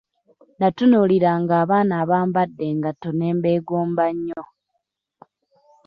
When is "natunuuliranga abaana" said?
0.59-1.93